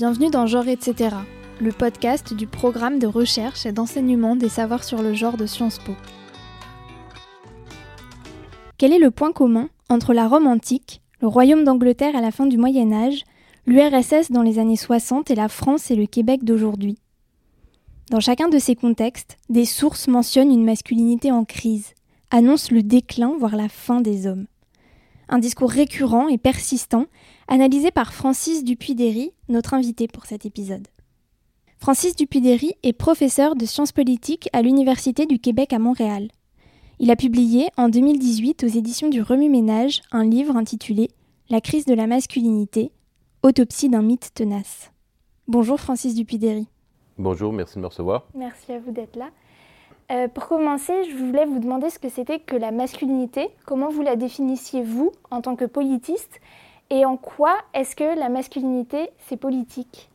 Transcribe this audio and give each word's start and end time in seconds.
Bienvenue 0.00 0.30
dans 0.30 0.46
Genre 0.46 0.66
etc., 0.66 1.14
le 1.60 1.72
podcast 1.72 2.32
du 2.32 2.46
programme 2.46 2.98
de 2.98 3.06
recherche 3.06 3.66
et 3.66 3.72
d'enseignement 3.72 4.34
des 4.34 4.48
savoirs 4.48 4.82
sur 4.82 5.02
le 5.02 5.12
genre 5.12 5.36
de 5.36 5.44
Sciences 5.44 5.78
Po. 5.78 5.92
Quel 8.78 8.94
est 8.94 8.98
le 8.98 9.10
point 9.10 9.32
commun 9.32 9.68
entre 9.90 10.14
la 10.14 10.26
Rome 10.26 10.46
antique, 10.46 11.02
le 11.20 11.28
royaume 11.28 11.64
d'Angleterre 11.64 12.16
à 12.16 12.22
la 12.22 12.30
fin 12.30 12.46
du 12.46 12.56
Moyen 12.56 12.90
Âge, 12.94 13.24
l'URSS 13.66 14.30
dans 14.30 14.40
les 14.40 14.58
années 14.58 14.78
60 14.78 15.30
et 15.30 15.34
la 15.34 15.50
France 15.50 15.90
et 15.90 15.96
le 15.96 16.06
Québec 16.06 16.44
d'aujourd'hui? 16.44 16.96
Dans 18.10 18.20
chacun 18.20 18.48
de 18.48 18.58
ces 18.58 18.76
contextes, 18.76 19.36
des 19.50 19.66
sources 19.66 20.08
mentionnent 20.08 20.50
une 20.50 20.64
masculinité 20.64 21.30
en 21.30 21.44
crise, 21.44 21.92
annoncent 22.30 22.74
le 22.74 22.82
déclin, 22.82 23.34
voire 23.38 23.54
la 23.54 23.68
fin 23.68 24.00
des 24.00 24.26
hommes. 24.26 24.46
Un 25.32 25.38
discours 25.38 25.70
récurrent 25.70 26.26
et 26.26 26.38
persistant, 26.38 27.06
analysé 27.46 27.92
par 27.92 28.12
Francis 28.12 28.64
Dupuy-Derry, 28.64 29.32
notre 29.48 29.74
invité 29.74 30.08
pour 30.08 30.26
cet 30.26 30.44
épisode. 30.44 30.88
Francis 31.78 32.16
Dupuy-Derry 32.16 32.74
est 32.82 32.92
professeur 32.92 33.54
de 33.54 33.64
sciences 33.64 33.92
politiques 33.92 34.48
à 34.52 34.60
l'Université 34.60 35.26
du 35.26 35.38
Québec 35.38 35.72
à 35.72 35.78
Montréal. 35.78 36.30
Il 36.98 37.12
a 37.12 37.16
publié 37.16 37.68
en 37.76 37.88
2018 37.88 38.64
aux 38.64 38.66
éditions 38.66 39.08
du 39.08 39.22
Remue-Ménage 39.22 40.02
un 40.10 40.24
livre 40.24 40.56
intitulé 40.56 41.08
La 41.48 41.60
crise 41.60 41.86
de 41.86 41.94
la 41.94 42.08
masculinité, 42.08 42.90
autopsie 43.44 43.88
d'un 43.88 44.02
mythe 44.02 44.34
tenace. 44.34 44.90
Bonjour 45.46 45.78
Francis 45.78 46.16
Dupuy-Derry. 46.16 46.66
Bonjour, 47.18 47.52
merci 47.52 47.76
de 47.76 47.82
me 47.82 47.86
recevoir. 47.86 48.26
Merci 48.34 48.72
à 48.72 48.80
vous 48.80 48.90
d'être 48.90 49.14
là. 49.14 49.30
Euh, 50.10 50.28
pour 50.28 50.48
commencer, 50.48 51.04
je 51.04 51.16
voulais 51.16 51.44
vous 51.44 51.60
demander 51.60 51.88
ce 51.88 51.98
que 51.98 52.08
c'était 52.08 52.40
que 52.40 52.56
la 52.56 52.72
masculinité, 52.72 53.48
comment 53.64 53.90
vous 53.90 54.02
la 54.02 54.16
définissiez 54.16 54.82
vous 54.82 55.12
en 55.30 55.40
tant 55.40 55.54
que 55.54 55.64
politiste, 55.64 56.40
et 56.90 57.04
en 57.04 57.16
quoi 57.16 57.56
est-ce 57.72 57.94
que 57.94 58.18
la 58.18 58.28
masculinité, 58.28 59.10
c'est 59.28 59.36
politique? 59.36 60.10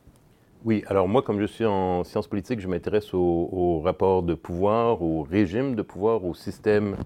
Oui, 0.66 0.84
alors 0.88 1.08
moi, 1.08 1.22
comme 1.22 1.40
je 1.40 1.46
suis 1.46 1.64
en 1.64 2.04
sciences 2.04 2.28
politiques, 2.28 2.60
je 2.60 2.68
m'intéresse 2.68 3.14
aux 3.14 3.50
au 3.52 3.80
rapports 3.82 4.24
de 4.24 4.34
pouvoir, 4.34 5.02
au 5.04 5.22
régime 5.22 5.76
de 5.76 5.84
pouvoir, 5.84 6.26
au 6.26 6.34
système 6.34 6.98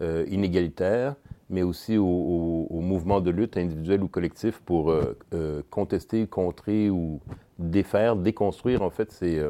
euh, 0.00 0.24
inégalitaire, 0.30 1.16
mais 1.50 1.62
aussi 1.62 1.98
aux 1.98 2.06
au, 2.70 2.80
mouvements 2.80 3.20
de 3.20 3.30
lutte 3.30 3.56
individuels 3.56 4.04
ou 4.04 4.08
collectifs 4.08 4.60
pour 4.60 4.92
euh, 4.92 5.18
euh, 5.34 5.62
contester, 5.68 6.28
contrer 6.28 6.90
ou 6.90 7.20
défaire, 7.58 8.14
déconstruire 8.14 8.82
en 8.82 8.90
fait 8.90 9.10
ces, 9.10 9.42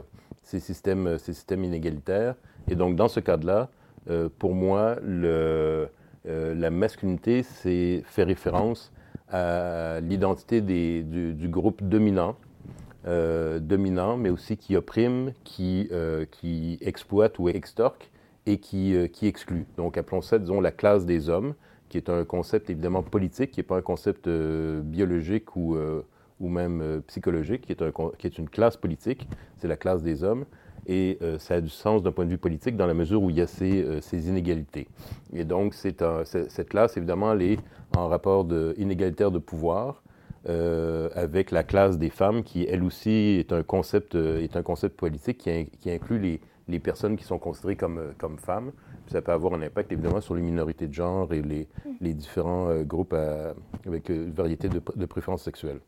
ces, 0.48 0.60
systèmes, 0.60 1.18
ces 1.18 1.32
systèmes 1.34 1.64
inégalitaires. 1.64 2.34
Et 2.68 2.74
donc, 2.74 2.96
dans 2.96 3.08
ce 3.08 3.20
cadre-là, 3.20 3.68
pour 4.38 4.54
moi, 4.54 4.96
le, 5.02 5.88
la 6.24 6.70
masculinité, 6.70 7.42
faire 7.42 8.26
référence 8.26 8.90
à 9.28 10.00
l'identité 10.00 10.62
du, 10.62 11.34
du, 11.34 11.48
groupe 11.48 11.82
dominant 11.82 12.36
euh, 13.06 13.60
dominant, 13.60 14.16
mais 14.16 14.28
aussi 14.28 14.56
qui 14.56 14.76
opprime, 14.76 15.32
qui, 15.44 15.88
euh, 15.92 16.26
qui 16.30 16.78
exploite 16.80 17.38
ou 17.38 17.48
extorque 17.48 18.10
et 18.44 18.58
qui, 18.58 18.94
euh, 18.94 19.06
qui 19.06 19.26
exclut. 19.26 19.66
Donc 19.76 19.96
appelons 19.96 20.20
ça, 20.20 20.38
disons, 20.38 20.60
la 20.60 20.72
classe 20.72 21.06
des 21.06 21.28
hommes, 21.28 21.54
qui 21.88 21.96
est 21.96 22.10
un 22.10 22.24
concept 22.24 22.70
évidemment 22.70 23.02
politique, 23.02 23.52
qui 23.52 23.60
n'est 23.60 23.64
pas 23.64 23.76
un 23.76 23.82
concept 23.82 24.28
biologique 24.28 25.56
ou, 25.56 25.78
ou 26.40 26.48
même 26.48 27.02
psychologique, 27.06 27.62
qui 27.66 27.72
est, 27.72 27.82
un, 27.82 27.92
qui 28.18 28.26
est 28.26 28.38
une 28.38 28.48
classe 28.48 28.76
politique, 28.76 29.28
c'est 29.56 29.68
la 29.68 29.76
classe 29.76 30.02
des 30.02 30.22
hommes. 30.24 30.44
Et 30.86 31.18
ça 31.38 31.56
a 31.56 31.60
du 31.60 31.68
sens 31.68 32.02
d'un 32.02 32.12
point 32.12 32.24
de 32.24 32.30
vue 32.30 32.38
politique 32.38 32.74
dans 32.74 32.86
la 32.86 32.94
mesure 32.94 33.22
où 33.22 33.28
il 33.28 33.36
y 33.36 33.42
a 33.42 33.46
ces, 33.46 34.00
ces 34.00 34.28
inégalités. 34.28 34.88
Et 35.34 35.44
donc, 35.44 35.74
c'est 35.74 36.02
cette 36.24 36.68
classe, 36.70 36.96
évidemment, 36.96 37.32
elle 37.32 37.42
est 37.42 37.58
en 37.94 38.08
rapport 38.08 38.44
de, 38.44 38.74
inégalitaire 38.78 39.30
de 39.30 39.38
pouvoir, 39.38 40.02
euh, 40.48 41.10
avec 41.14 41.50
la 41.50 41.62
classe 41.64 41.98
des 41.98 42.10
femmes, 42.10 42.42
qui 42.42 42.64
elle 42.64 42.84
aussi 42.84 43.10
est 43.38 43.52
un 43.52 43.62
concept, 43.62 44.14
euh, 44.14 44.40
est 44.40 44.56
un 44.56 44.62
concept 44.62 44.96
politique 44.96 45.38
qui, 45.38 45.66
qui 45.80 45.90
inclut 45.90 46.18
les, 46.18 46.40
les, 46.68 46.78
personnes 46.78 47.16
qui 47.16 47.24
sont 47.24 47.38
considérées 47.38 47.76
comme, 47.76 47.98
euh, 47.98 48.12
comme 48.16 48.38
femmes. 48.38 48.70
ça 49.08 49.20
peut 49.20 49.32
avoir 49.32 49.54
un 49.54 49.62
impact 49.62 49.90
évidemment 49.92 50.20
sur 50.20 50.34
les 50.34 50.42
minorités 50.42 50.86
de 50.86 50.94
genre 50.94 51.34
et 51.34 51.42
les, 51.42 51.68
les 52.00 52.14
différents 52.14 52.82
groupes 52.82 53.14
avec 53.84 54.08
une 54.08 54.32
variété 54.32 54.68
de, 54.68 54.80
de 54.94 55.06
préférences 55.06 55.42
sexuelles. 55.42 55.80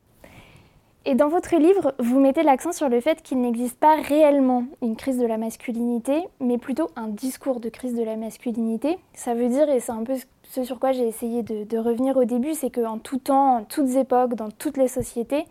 Et 1.07 1.15
dans 1.15 1.29
votre 1.29 1.57
livre, 1.57 1.95
vous 1.99 2.21
mettez 2.21 2.43
l'accent 2.43 2.73
sur 2.73 2.91
le 2.91 3.01
fait 3.01 3.23
qu'il 3.23 3.41
n'existe 3.41 3.79
pas 3.79 3.97
réellement 3.97 4.65
une 4.83 4.97
crise 4.97 5.17
de 5.17 5.25
la 5.25 5.39
masculinité, 5.39 6.23
mais 6.41 6.59
plutôt 6.59 6.91
un 6.95 7.09
discours 7.09 7.59
de 7.59 7.71
crise 7.71 7.95
de 7.95 8.03
la 8.03 8.17
masculinité. 8.17 8.99
Ça 9.15 9.33
veut 9.33 9.49
dire, 9.49 9.71
et 9.71 9.81
c'est 9.81 9.93
un 9.93 10.05
peu 10.05 10.17
ce 10.43 10.63
sur 10.63 10.79
quoi 10.79 10.93
j'ai 10.93 11.09
essayé 11.09 11.43
de, 11.43 11.79
revenir 11.79 12.19
au 12.19 12.25
début, 12.25 12.53
c'est 12.53 12.69
qu'en 12.69 12.99
tout 12.99 13.17
temps, 13.17 13.57
en 13.57 13.65
toutes 13.65 13.95
époques, 13.95 14.35
dans 14.35 14.51
toutes 14.51 14.77
les 14.77 14.89
sociétés, 14.89 15.47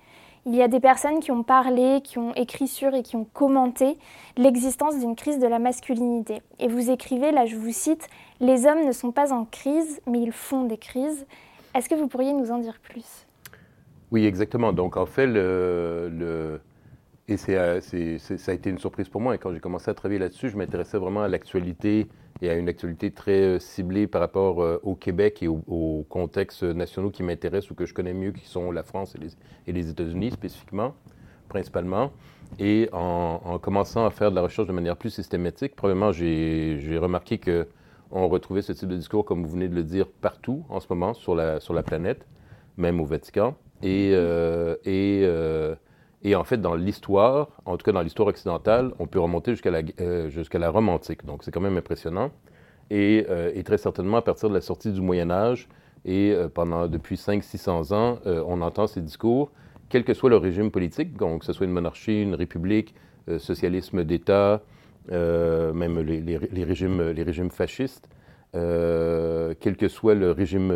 il 0.46 0.56
y 0.56 0.62
a 0.62 0.68
des 0.68 0.80
personnes 0.80 1.20
qui 1.20 1.32
ont 1.32 1.44
parlé, 1.44 2.02
qui 2.04 2.20
ont 2.20 2.34
écrit 2.36 2.68
sur 2.68 2.94
et 2.94 3.02
qui 3.02 3.16
ont 3.16 3.26
commenté 3.26 3.98
l'existence 4.38 5.00
d'une 5.00 5.16
crise 5.16 5.40
de 5.40 5.48
la 5.48 5.58
masculinité. 5.58 6.44
Et 6.60 6.68
vous 6.68 6.92
écrivez, 6.92 7.32
là 7.32 7.48
je 7.48 7.56
vous 7.56 7.74
cite, 7.74 8.08
Les 8.40 8.68
hommes 8.68 8.86
ne 8.86 8.92
sont 8.92 9.12
pas 9.12 9.34
en 9.34 9.46
crise, 9.46 10.00
mais 10.06 10.20
ils 10.20 10.32
font 10.32 10.64
des 10.64 10.78
crises. 10.78 11.26
Est-ce 11.74 11.90
que 11.90 11.96
vous 11.96 12.08
pourriez 12.08 12.34
nous 12.34 12.52
en 12.52 12.60
dire 12.60 12.80
plus? 12.84 13.26
Oui, 14.12 14.26
exactement. 14.26 14.74
Donc, 14.74 14.98
en 14.98 15.06
fait, 15.06 15.28
le, 15.28 16.60
et 17.30 17.36
euh, 17.50 17.80
ça 17.80 18.52
a 18.52 18.56
été 18.56 18.72
une 18.72 18.80
surprise 18.80 19.08
pour 19.08 19.22
moi. 19.22 19.36
Et 19.36 19.38
quand 19.38 19.54
j'ai 19.54 19.60
commencé 19.60 19.92
à 19.92 19.94
travailler 19.94 20.20
là-dessus, 20.20 20.50
je 20.50 20.58
m'intéressais 20.58 20.98
vraiment 20.98 21.22
à 21.22 21.28
l'actualité 21.28 22.08
et 22.42 22.50
à 22.50 22.56
une 22.56 22.68
actualité 22.68 23.12
très 23.12 23.42
euh, 23.42 23.60
ciblée 23.60 24.08
par 24.08 24.22
rapport 24.22 24.64
euh, 24.64 24.80
au 24.82 24.96
Québec 24.96 25.44
et 25.44 25.48
aux 25.48 26.06
contextes 26.10 26.64
nationaux 26.64 27.12
qui 27.12 27.22
m'intéressent 27.22 27.70
ou 27.70 27.76
que 27.76 27.86
je 27.86 27.94
connais 27.94 28.14
mieux, 28.14 28.32
qui 28.32 28.48
sont 28.48 28.72
la 28.72 28.82
France 28.82 29.16
et 29.68 29.72
les, 29.72 29.90
États-Unis 29.92 30.32
spécifiquement, 30.32 30.96
principalement. 31.50 32.12
Et 32.58 32.90
en, 32.94 33.60
commençant 33.60 34.08
à 34.08 34.10
faire 34.10 34.32
de 34.32 34.36
la 34.36 34.42
recherche 34.42 34.68
de 34.68 34.74
manière 34.74 34.98
plus 34.98 35.12
systématique, 35.12 35.76
probablement, 35.76 36.12
j'ai, 36.12 36.80
j'ai 36.80 36.98
remarqué 36.98 37.38
que 37.38 37.68
on 38.10 38.28
retrouvait 38.28 38.64
ce 38.64 38.74
type 38.74 38.90
de 38.90 38.96
discours, 38.96 39.24
comme 39.24 39.44
vous 39.44 39.52
venez 39.52 39.68
de 39.68 39.76
le 39.76 39.84
dire, 39.84 40.08
partout 40.08 40.66
en 40.70 40.80
ce 40.80 40.88
moment 40.90 41.14
sur 41.14 41.36
la, 41.36 41.60
sur 41.60 41.76
la 41.76 41.84
planète, 41.84 42.26
même 42.76 43.00
au 43.00 43.06
Vatican. 43.06 43.56
Et, 43.82 44.12
euh, 44.14 44.76
euh, 44.88 45.76
et, 46.24 46.36
en 46.36 46.44
fait, 46.44 46.58
dans 46.58 46.76
l'histoire, 46.76 47.50
en 47.66 47.78
tout 47.78 47.86
cas 47.86 47.92
dans 47.92 48.02
l'histoire 48.02 48.28
occidentale, 48.28 48.92
on 49.00 49.08
peut 49.08 49.20
remonter 49.20 49.52
jusqu'à 49.52 49.72
la, 49.72 49.82
euh, 50.02 50.70
Rome 50.70 50.90
antique. 50.90 51.26
Donc, 51.26 51.44
c'est 51.44 51.52
quand 51.52 51.62
même 51.62 51.78
impressionnant. 51.78 52.32
Et, 52.90 53.26
très 53.66 53.78
certainement, 53.78 54.18
à 54.18 54.22
partir 54.22 54.50
de 54.50 54.54
la 54.54 54.62
sortie 54.62 54.92
du 54.92 55.02
Moyen 55.02 55.30
Âge, 55.32 55.70
et 56.06 56.34
pendant 56.54 56.88
depuis 56.88 57.18
500-600 57.18 57.94
ans, 57.94 58.20
on 58.26 58.62
entend 58.62 58.88
ces 58.88 59.02
discours, 59.02 59.52
quel 59.90 60.04
que 60.04 60.14
soit 60.14 60.30
le 60.30 60.38
régime 60.38 60.72
politique, 60.72 61.16
donc 61.18 61.42
que 61.42 61.46
ce 61.46 61.54
soit 61.54 61.66
une 61.66 61.72
monarchie, 61.72 62.24
une 62.24 62.36
république, 62.36 62.96
socialisme 63.38 64.04
d'État, 64.06 64.62
même 65.12 66.00
les 66.00 66.64
régimes 66.64 67.52
fascistes, 67.52 68.10
quel 68.54 69.78
que 69.78 69.88
soit 69.88 70.16
le 70.16 70.32
régime 70.32 70.74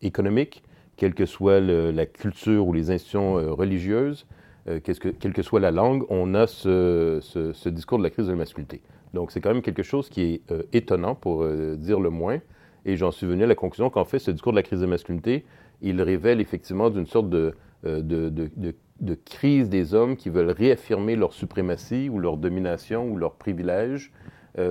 économique, 0.00 0.62
quelle 0.96 1.14
que 1.14 1.26
soit 1.26 1.60
la 1.60 2.06
culture 2.06 2.66
ou 2.66 2.72
les 2.72 2.90
institutions 2.90 3.38
euh, 3.38 3.52
religieuses, 3.52 4.26
euh, 4.68 4.80
que, 4.80 4.92
quelle 4.92 5.32
que 5.32 5.42
soit 5.42 5.60
la 5.60 5.70
langue, 5.70 6.04
on 6.08 6.34
a 6.34 6.46
ce, 6.46 7.68
discours 7.68 7.98
de 7.98 8.04
la 8.04 8.10
crise 8.10 8.26
de 8.26 8.32
la 8.32 8.38
masculinité. 8.38 8.80
Donc, 9.12 9.30
c'est 9.30 9.40
quand 9.40 9.52
même 9.52 9.62
quelque 9.62 9.82
chose 9.82 10.08
qui 10.08 10.22
est 10.22 10.50
euh, 10.50 10.62
étonnant, 10.72 11.14
pour 11.14 11.46
dire 11.76 12.00
le 12.00 12.10
moins. 12.10 12.40
Et 12.86 12.96
j'en 12.96 13.10
suis 13.10 13.26
venu 13.26 13.44
à 13.44 13.46
la 13.46 13.54
conclusion 13.54 13.90
qu'en 13.90 14.04
fait, 14.04 14.18
ce 14.18 14.30
discours 14.30 14.52
de 14.52 14.56
la 14.56 14.62
crise 14.62 14.80
de 14.80 14.84
la 14.84 14.90
masculinité, 14.90 15.44
il 15.80 16.00
révèle 16.02 16.40
effectivement 16.40 16.90
d'une 16.90 17.06
sorte 17.06 17.30
de, 17.30 17.54
de, 17.82 19.14
crise 19.24 19.68
des 19.68 19.94
hommes 19.94 20.16
qui 20.16 20.28
veulent 20.28 20.50
réaffirmer 20.50 21.16
leur 21.16 21.32
suprématie 21.32 22.08
ou 22.08 22.18
leur 22.18 22.36
domination 22.36 23.08
ou 23.08 23.16
leur 23.16 23.34
privilège 23.34 24.12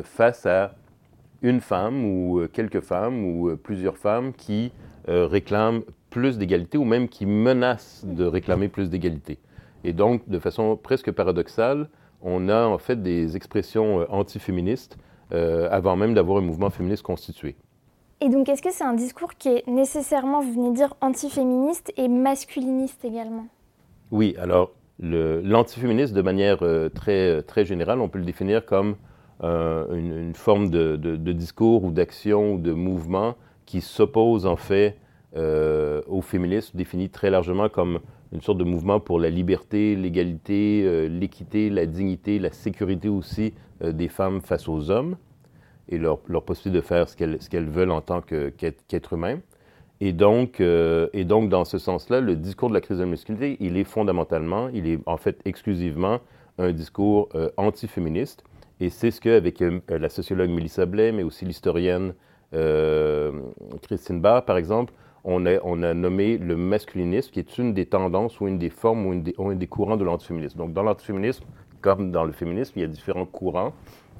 face 0.03 0.45
à 0.45 0.75
une 1.41 1.59
femme 1.59 2.05
ou 2.05 2.47
quelques 2.53 2.81
femmes 2.81 3.25
ou 3.25 3.55
plusieurs 3.58 3.97
femmes 3.97 4.34
qui 4.34 4.72
réclament 5.08 5.81
plus 6.13 6.37
d'égalité 6.37 6.77
ou 6.77 6.85
même 6.85 7.09
qui 7.09 7.25
menacent 7.25 8.05
de 8.05 8.23
réclamer 8.23 8.67
plus 8.67 8.87
d'égalité. 8.91 9.39
Et 9.83 9.93
donc, 9.93 10.29
de 10.29 10.37
façon 10.37 10.77
presque 10.77 11.11
paradoxale, 11.11 11.89
on 12.21 12.49
a 12.49 12.65
en 12.67 12.77
fait 12.77 13.01
des 13.01 13.35
expressions 13.35 14.01
euh, 14.01 14.05
antiféministes 14.09 14.95
euh, 15.33 15.67
avant 15.71 15.95
même 15.95 16.13
d'avoir 16.13 16.37
un 16.37 16.41
mouvement 16.41 16.69
féministe 16.69 17.01
constitué. 17.01 17.55
Et 18.21 18.29
donc, 18.29 18.47
est-ce 18.47 18.61
que 18.61 18.71
c'est 18.71 18.83
un 18.83 18.93
discours 18.93 19.33
qui 19.33 19.49
est 19.49 19.67
nécessairement, 19.67 20.41
vous 20.41 20.53
venez 20.53 20.69
de 20.69 20.75
dire, 20.75 20.93
antiféministe 21.01 21.91
et 21.97 22.07
masculiniste 22.07 23.03
également? 23.03 23.47
Oui, 24.11 24.35
alors 24.39 24.71
l'antiféminisme, 24.99 26.13
de 26.13 26.21
manière 26.21 26.59
euh, 26.61 26.89
très, 26.89 27.41
très 27.41 27.65
générale, 27.65 27.99
on 27.99 28.07
peut 28.07 28.19
le 28.19 28.25
définir 28.25 28.65
comme 28.65 28.95
une, 29.41 30.31
forme 30.35 30.69
de, 30.69 30.95
de, 30.95 31.31
discours 31.33 31.83
ou 31.83 31.91
d'action 31.91 32.53
ou 32.53 32.59
de 32.59 32.71
mouvement 32.71 33.35
qui 33.65 33.81
s'oppose 33.81 34.45
en 34.45 34.55
fait 34.55 34.95
au 35.35 36.22
féminisme 36.22 36.78
défini 36.78 37.09
très 37.09 37.30
largement 37.30 37.68
comme 37.70 38.00
une 38.34 38.41
sorte 38.41 38.58
de 38.58 38.64
mouvement 38.64 39.00
pour 39.00 39.20
la 39.20 39.30
liberté, 39.30 39.96
l'égalité, 39.96 40.84
euh, 40.85 41.08
l'équité, 41.08 41.70
la 41.70 41.85
dignité, 41.85 42.40
la 42.40 42.52
sécurité 42.52 43.08
aussi 43.08 43.53
euh, 43.84 43.91
des 43.91 44.08
femmes 44.08 44.41
face 44.41 44.68
aux 44.68 44.90
hommes 44.90 45.18
et 45.88 46.00
leur, 46.00 46.20
leur 46.28 46.44
possibilité 46.44 46.82
de 46.82 46.85
faire 46.85 47.08
ce 47.08 47.16
qu'elles 47.16 47.70
veulent 47.70 47.91
en 47.91 48.02
tant 48.02 48.22
qu'être 48.22 49.14
humain. 49.14 49.40
Et 50.02 50.12
donc, 50.12 50.59
et 50.59 51.24
donc, 51.24 51.50
dans 51.50 51.66
ce 51.66 51.78
sens-là, 51.78 52.20
le 52.20 52.35
discours 52.35 52.70
de 52.70 52.74
la 52.74 52.82
crise 52.82 52.97
de 52.97 53.03
la 53.03 53.09
masculinité, 53.09 53.58
il 53.59 53.78
est 53.78 53.84
fondamentalement, 53.84 54.70
il 54.74 54.88
est 54.88 55.00
en 55.06 55.18
fait 55.18 55.40
exclusivement 55.46 56.20
un 56.58 56.72
discours 56.72 57.30
anti-féministe. 57.58 58.44
Et 58.80 58.90
c'est 58.90 59.12
ce 59.12 59.22
qu'avec 59.22 59.64
la 59.88 60.09
sociologue 60.09 60.50
Melissa 60.50 60.85
Blais, 60.85 61.12
mais 61.12 61.24
aussi 61.24 61.46
l'historienne 61.46 62.14
Christine 63.82 64.20
Barr, 64.20 64.44
par 64.46 64.58
exemple, 64.58 64.94
on 65.23 65.46
a, 65.46 65.93
nommé 65.93 66.37
le 66.37 66.55
masculinisme, 66.58 67.31
qui 67.31 67.40
est 67.40 67.58
une 67.58 67.73
des 67.73 67.85
tendances 67.85 68.40
ou 68.41 68.47
une 68.47 68.58
des 68.58 68.70
formes 68.70 69.05
ou 69.05 69.14
une 69.14 69.23
des, 69.23 69.35
un 69.40 69.55
des 69.55 69.67
courants 69.67 69.97
de 69.97 70.03
l'antiféminisme. 70.03 70.58
Donc, 70.58 70.73
dans 70.73 70.84
l'antiféminisme, 70.84 71.46
comme 71.81 72.11
dans 72.11 72.23
le 72.23 72.31
féminisme, 72.31 72.73
il 72.78 72.81
y 72.81 72.85
a 72.85 72.87
différents 72.87 73.25
courants. 73.25 73.73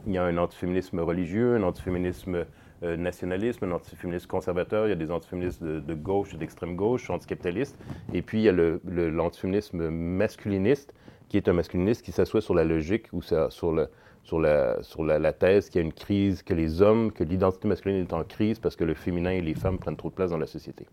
Il 0.05 0.13
y 0.13 0.17
a 0.17 0.23
un 0.23 0.38
antiféminisme 0.38 1.00
religieux, 1.00 1.55
un 1.55 1.63
antiféminisme 1.63 2.45
euh, 2.83 2.97
nationalisme, 2.97 3.65
un 3.65 3.71
antiféminisme 3.71 4.27
conservateur, 4.27 4.88
il 4.88 4.89
y 4.89 4.94
a 4.94 4.97
des 4.97 5.11
antiféministes 5.11 5.63
de, 5.63 5.79
de 5.79 5.94
gauche 5.94 6.35
d'extrême 6.35 6.75
gauche, 6.75 7.09
anticapitalistes. 7.09 7.77
Et 8.13 8.21
puis, 8.21 8.39
il 8.39 8.44
y 8.44 8.50
a 8.50 9.09
l'antiféminisme 9.09 9.89
masculiniste, 9.89 10.94
qui 11.29 11.38
est 11.38 11.47
un 11.47 11.53
masculiniste 11.53 12.03
qui 12.03 12.11
s'assoit 12.11 12.41
sur 12.41 12.53
la 12.53 12.65
logique 12.65 13.07
ou 13.13 13.21
sur, 13.21 13.71
le, 13.71 13.88
sur, 14.23 14.39
la, 14.39 14.81
sur 14.81 15.03
la, 15.03 15.19
la 15.19 15.33
thèse 15.33 15.69
qu'il 15.69 15.81
y 15.81 15.83
a 15.83 15.85
une 15.85 15.93
crise, 15.93 16.41
que 16.43 16.53
les 16.53 16.81
hommes, 16.81 17.11
que 17.11 17.23
l'identité 17.23 17.67
masculine 17.67 18.01
est 18.01 18.13
en 18.13 18.23
crise 18.23 18.59
parce 18.59 18.75
que 18.75 18.83
le 18.83 18.93
féminin 18.93 19.31
et 19.31 19.41
les 19.41 19.53
femmes 19.53 19.77
prennent 19.77 19.97
trop 19.97 20.09
de 20.09 20.15
place 20.15 20.31
dans 20.31 20.37
la 20.37 20.47
société. 20.47 20.87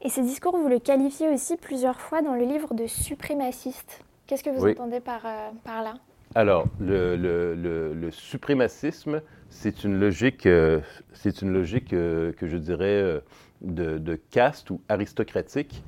Et 0.00 0.08
ce 0.08 0.20
discours, 0.20 0.56
vous 0.56 0.68
le 0.68 0.78
qualifiez 0.78 1.28
aussi 1.28 1.56
plusieurs 1.56 2.00
fois 2.00 2.22
dans 2.22 2.34
le 2.34 2.44
livre 2.44 2.74
de 2.74 2.86
suprémaciste. 2.86 4.04
Qu'est-ce 4.26 4.42
que 4.42 4.50
vous 4.50 4.66
entendez 4.66 5.00
par, 5.00 5.20
euh, 5.24 5.50
par 5.64 5.82
là? 5.82 5.94
Alors, 6.34 6.64
le, 6.80 7.16
le, 7.16 7.92
le, 7.92 8.10
suprémacisme, 8.10 9.20
c'est 9.50 9.84
une 9.84 10.00
logique, 10.00 10.46
euh, 10.46 10.80
c'est 11.12 11.42
une 11.42 11.52
logique 11.52 11.92
euh, 11.92 12.32
que 12.32 12.46
je 12.46 12.56
dirais 12.56 13.20
de, 13.62 14.18
caste 14.30 14.70
ou 14.70 14.80
aristocratique 14.88 15.82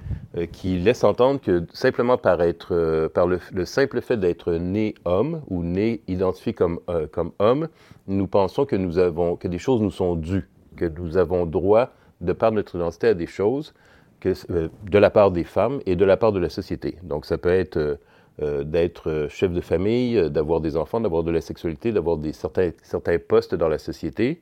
qui 0.52 0.78
laisse 0.78 1.04
entendre 1.04 1.40
que 1.40 1.64
simplement 1.72 2.16
par, 2.16 2.40
être, 2.42 3.08
par 3.14 3.26
le, 3.26 3.38
simple 3.64 4.00
fait 4.00 4.16
d'être 4.16 4.52
né 4.54 4.94
homme 5.04 5.42
ou 5.48 5.62
né 5.62 6.02
identifié 6.06 6.52
comme, 6.52 6.80
comme 7.12 7.32
homme, 7.38 7.68
nous 8.06 8.26
pensons 8.26 8.64
que, 8.64 8.76
nous 8.76 8.98
avons, 8.98 9.36
que 9.36 9.48
des 9.48 9.58
choses 9.58 9.80
nous 9.80 9.90
sont 9.90 10.16
dues, 10.16 10.48
que 10.76 10.86
nous 10.86 11.16
avons 11.16 11.46
droit, 11.46 11.90
de 12.20 12.32
par 12.32 12.52
notre 12.52 12.76
identité, 12.76 13.08
à 13.08 13.14
des 13.14 13.26
choses 13.26 13.74
que, 14.20 14.32
de 14.48 14.98
la 14.98 15.10
part 15.10 15.30
des 15.30 15.44
femmes 15.44 15.80
et 15.86 15.96
de 15.96 16.04
la 16.04 16.16
part 16.16 16.32
de 16.32 16.38
la 16.38 16.48
société. 16.48 16.96
Donc, 17.02 17.26
ça 17.26 17.38
peut 17.38 17.50
être 17.52 17.98
euh, 18.42 18.64
d'être 18.64 19.10
euh, 19.10 19.28
chef 19.28 19.52
de 19.52 19.60
famille, 19.60 20.18
euh, 20.18 20.28
d'avoir 20.28 20.60
des 20.60 20.76
enfants, 20.76 21.00
d'avoir 21.00 21.22
de 21.22 21.30
la 21.30 21.40
sexualité, 21.40 21.92
d'avoir 21.92 22.18
certains, 22.32 22.70
certains 22.82 23.16
postes 23.18 23.54
dans 23.54 23.68
la 23.68 23.78
société. 23.78 24.40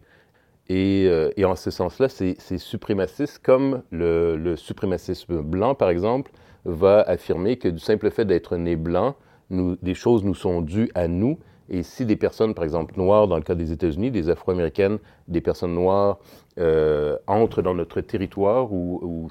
Et, 0.68 1.04
et 1.36 1.44
en 1.44 1.56
ce 1.56 1.70
sens-là, 1.70 2.08
c'est 2.08 2.58
suprémaciste 2.58 3.40
comme 3.42 3.82
le, 3.90 4.56
suprémacisme 4.56 5.42
blanc, 5.42 5.74
par 5.74 5.90
exemple, 5.90 6.30
va 6.64 7.02
affirmer 7.02 7.58
que 7.58 7.68
du 7.68 7.78
simple 7.78 8.10
fait 8.10 8.24
d'être 8.24 8.56
né 8.56 8.76
blanc, 8.76 9.16
des 9.50 9.94
choses 9.94 10.24
nous 10.24 10.34
sont 10.34 10.62
dues 10.62 10.90
à 10.94 11.08
nous 11.08 11.38
et 11.68 11.82
si 11.82 12.04
des 12.04 12.16
personnes, 12.16 12.54
par 12.54 12.64
exemple, 12.64 12.94
noires, 12.98 13.28
dans 13.28 13.36
le 13.36 13.42
cas 13.42 13.54
des 13.54 13.72
États-Unis, 13.72 14.10
des 14.10 14.28
Afro-Américaines, 14.28 14.98
des 15.28 15.40
personnes 15.40 15.74
noires 15.74 16.18
euh, 16.58 17.16
entrent 17.26 17.62
dans 17.62 17.74
notre 17.74 18.02
territoire 18.02 18.70
ou, 18.72 19.30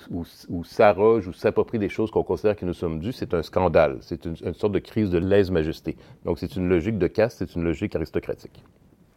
s'arrogent 0.63 1.27
ou 1.27 1.33
s'approprient 1.33 1.77
des 1.77 1.89
choses 1.89 2.09
qu'on 2.09 2.23
considère 2.23 2.55
que 2.55 2.65
nous 2.65 2.73
sommes 2.73 2.99
dus, 2.99 3.11
c'est 3.11 3.35
un 3.35 3.43
scandale. 3.43 3.97
C'est 4.01 4.25
une, 4.25 4.35
sorte 4.55 4.73
de 4.73 4.79
crise 4.79 5.11
de 5.11 5.19
lèse-majesté. 5.19 5.97
Donc, 6.25 6.39
c'est 6.39 6.55
une 6.55 6.67
logique 6.67 6.97
de 6.97 7.07
caste, 7.07 7.39
c'est 7.39 7.55
une 7.55 7.63
logique 7.63 7.95
aristocratique. 7.95 8.63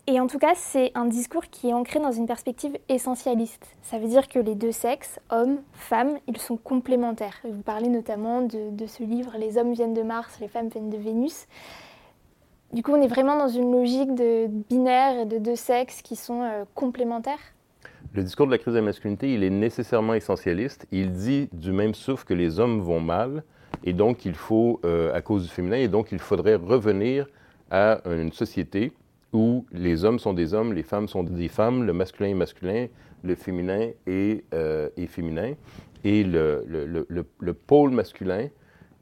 Et 0.06 0.20
en 0.20 0.26
tout 0.26 0.38
cas, 0.38 0.52
c'est 0.54 0.92
un 0.94 1.06
discours 1.06 1.44
qui 1.50 1.70
est 1.70 1.72
ancré 1.72 1.98
dans 1.98 2.12
une 2.12 2.26
perspective 2.26 2.76
essentialiste. 2.90 3.74
Ça 3.80 3.98
veut 3.98 4.06
dire 4.06 4.28
que 4.28 4.38
les 4.38 4.54
deux 4.54 4.72
sexes, 4.72 5.18
hommes, 5.30 5.60
femmes, 5.72 6.18
ils 6.26 6.36
sont 6.36 6.58
complémentaires. 6.58 7.40
Vous 7.44 7.62
parlez 7.62 7.88
notamment 7.88 8.42
de, 8.42 8.86
ce 8.86 9.02
livre 9.02 9.32
Les 9.38 9.56
hommes 9.56 9.72
viennent 9.72 9.94
de 9.94 10.02
Mars, 10.02 10.36
les 10.42 10.48
femmes 10.48 10.68
viennent 10.68 10.90
de 10.90 10.98
Vénus. 10.98 11.46
Du 12.74 12.82
coup, 12.82 12.92
on 12.92 13.00
est 13.00 13.08
vraiment 13.08 13.38
dans 13.38 13.48
une 13.48 13.72
logique 13.72 14.14
de 14.14 14.46
binaire 14.68 15.20
et 15.20 15.24
de 15.24 15.38
deux 15.38 15.56
sexes 15.56 16.02
qui 16.02 16.16
sont 16.16 16.42
euh, 16.42 16.64
complémentaires. 16.74 17.54
Le 18.12 18.22
discours 18.22 18.44
de 18.44 18.50
la 18.50 18.58
crise 18.58 18.74
de 18.74 18.80
la 18.80 18.84
masculinité, 18.84 19.32
il 19.32 19.42
est 19.42 19.50
nécessairement 19.50 20.12
essentialiste. 20.12 20.86
Il 20.92 21.12
dit 21.12 21.48
du 21.52 21.72
même 21.72 21.94
souffle 21.94 22.26
que 22.26 22.34
les 22.34 22.60
hommes 22.60 22.80
vont 22.80 23.00
mal, 23.00 23.42
et 23.84 23.94
donc 23.94 24.26
il 24.26 24.34
faut, 24.34 24.80
euh, 24.84 25.14
à 25.14 25.22
cause 25.22 25.44
du 25.44 25.48
féminin, 25.48 25.76
et 25.76 25.88
donc 25.88 26.12
il 26.12 26.18
faudrait 26.18 26.56
revenir 26.56 27.26
à 27.70 28.00
une 28.04 28.32
société 28.32 28.92
où 29.34 29.66
les 29.72 30.04
hommes 30.04 30.19
sont 30.19 30.32
des 30.32 30.54
hommes, 30.54 30.72
les 30.72 30.82
femmes 30.82 31.08
sont 31.08 31.25
des 31.25 31.48
femmes, 31.48 31.84
le 31.84 31.92
masculin 31.92 32.31
est 32.31 32.34
masculin, 32.34 32.86
le 33.22 33.34
féminin 33.34 33.90
est, 34.06 34.44
euh, 34.54 34.88
est 34.96 35.06
féminin, 35.06 35.54
et 36.04 36.25
le, 36.25 36.64
le, 36.66 37.06
le, 37.08 37.26
le 37.38 37.54
pôle 37.54 37.90
masculin 37.90 38.48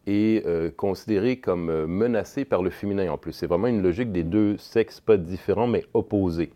est 0.06 0.44
euh, 0.46 0.70
considéré 0.76 1.38
comme 1.38 1.68
euh, 1.68 1.86
menacé 1.86 2.44
par 2.44 2.62
le 2.62 2.70
féminin 2.70 3.12
en 3.12 3.18
plus. 3.18 3.32
C'est 3.32 3.46
vraiment 3.46 3.68
une 3.68 3.82
logique 3.82 4.10
des 4.10 4.24
deux 4.24 4.56
sexes, 4.56 5.00
pas 5.00 5.16
différents, 5.16 5.68
mais 5.68 5.84
opposés. 5.94 6.50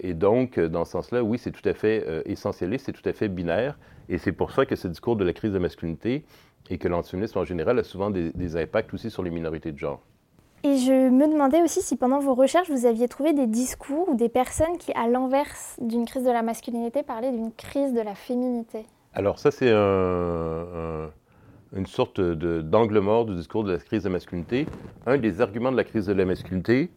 Et 0.00 0.12
donc, 0.12 0.58
dans 0.58 0.84
ce 0.84 0.90
sens-là, 0.90 1.22
oui, 1.22 1.38
c'est 1.38 1.52
tout 1.52 1.68
à 1.68 1.72
fait 1.72 2.04
essentialiste, 2.26 2.86
c'est 2.86 2.92
tout 2.92 3.08
à 3.08 3.12
fait 3.12 3.28
binaire. 3.28 3.78
Et 4.08 4.18
c'est 4.18 4.32
pour 4.32 4.50
ça 4.50 4.66
que 4.66 4.74
ce 4.74 4.88
discours 4.88 5.14
de 5.14 5.24
la 5.24 5.32
crise 5.32 5.52
de 5.52 5.60
masculinité 5.60 6.24
et 6.70 6.78
que 6.78 6.88
l'antiféminisme 6.88 7.38
en 7.38 7.44
général 7.44 7.78
a 7.78 7.84
souvent 7.84 8.10
des, 8.10 8.56
impacts 8.56 8.92
aussi 8.94 9.10
sur 9.10 9.22
les 9.22 9.30
minorités 9.30 9.72
de 9.72 9.78
genre. 9.78 10.02
Et 10.66 10.78
je 10.78 11.10
me 11.10 11.28
demandais 11.30 11.62
aussi 11.62 11.80
si 11.80 11.94
pendant 11.94 12.18
vos 12.18 12.34
recherches, 12.34 12.68
vous 12.70 12.86
aviez 12.86 13.06
trouvé 13.06 13.32
des 13.32 13.46
discours 13.46 14.08
ou 14.08 14.16
des 14.16 14.28
personnes 14.28 14.78
qui, 14.78 14.92
à 14.94 15.06
l'inverse 15.06 15.76
d'une 15.80 16.06
crise 16.06 16.24
de 16.24 16.30
la 16.30 16.42
masculinité, 16.42 17.04
parlaient 17.04 17.30
d'une 17.30 17.52
crise 17.52 17.92
de 17.92 18.00
la 18.00 18.16
féminité. 18.16 18.84
Alors 19.14 19.38
ça, 19.38 19.52
c'est 19.52 19.70
un 19.70 21.08
une 21.76 21.86
sorte 21.86 22.20
d'angle 22.20 22.98
mort 23.00 23.26
du 23.26 23.34
discours 23.34 23.62
de 23.62 23.72
la 23.72 23.78
crise 23.78 24.02
de 24.02 24.08
la 24.08 24.14
masculinité. 24.14 24.66
Un 25.04 25.18
des 25.18 25.40
arguments 25.40 25.70
de 25.70 25.76
la 25.76 25.84
crise 25.84 26.06
de 26.06 26.12
la 26.12 26.24
masculinité 26.24 26.90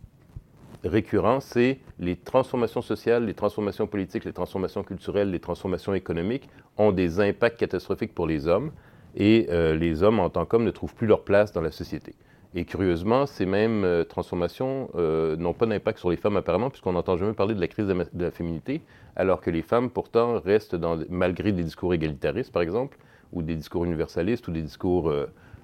récurrent, 0.84 1.40
c'est 1.40 1.80
les 2.00 2.16
transformations 2.16 2.82
sociales, 2.82 3.26
les 3.26 3.34
transformations 3.34 3.86
politiques, 3.88 4.26
les 4.26 4.34
transformations 4.34 4.84
culturelles, 4.84 5.30
les 5.30 5.40
transformations 5.40 5.94
économiques 5.94 6.50
ont 6.78 6.92
des 6.92 7.20
impacts 7.20 7.60
catastrophiques 7.60 8.16
pour 8.16 8.26
les 8.26 8.48
hommes 8.48 8.72
et 9.16 9.48
euh, 9.50 9.76
les 9.76 10.02
hommes 10.02 10.20
en 10.20 10.30
tant 10.30 10.46
qu'hommes 10.46 10.64
ne 10.64 10.72
trouvent 10.72 10.96
plus 10.96 11.08
leur 11.08 11.24
place 11.24 11.52
dans 11.52 11.62
la 11.62 11.72
société. 11.72 12.16
Et 12.56 12.66
curieusement, 12.66 13.28
ces 13.28 13.46
mêmes 13.46 13.84
euh, 13.84 14.04
transformations 14.04 14.90
euh, 14.96 15.36
n'ont 15.36 15.54
pas 15.54 15.68
d'impact 15.68 16.00
sur 16.00 16.10
les 16.10 16.18
femmes 16.18 16.38
apparemment, 16.38 16.72
puisqu'on 16.72 16.94
n'entend 16.94 17.16
jamais 17.16 17.34
parler 17.34 17.54
de 17.54 17.62
la 17.62 17.68
crise 17.68 17.86
de, 17.86 18.24
la 18.24 18.32
féminité, 18.32 18.82
alors 19.16 19.40
que 19.40 19.52
les 19.52 19.62
femmes 19.62 19.92
pourtant 19.92 20.40
restent, 20.40 20.76
malgré 21.10 21.52
des 21.52 21.64
discours 21.64 21.94
égalitaristes 21.94 22.52
par 22.52 22.64
exemple, 22.64 22.98
ou 23.34 23.44
des 23.44 23.56
discours 23.56 23.86
universalistes 23.86 24.48
ou 24.48 24.52
des 24.52 24.64
discours 24.64 25.14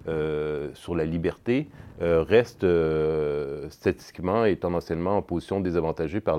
euh, 0.07 0.69
sur 0.75 0.93
la 0.93 1.05
liberté 1.05 1.67
restent 1.99 2.67
statistiquement 3.69 4.45
et 4.45 4.57
tendanciellement 4.57 5.17
en 5.17 5.23
position 5.23 5.61
désavantagée 5.61 6.19
par, 6.19 6.37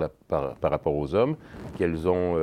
rapport 0.62 0.94
aux 0.94 1.14
hommes, 1.16 1.34
qu'elles 1.76 2.06
ont 2.06 2.36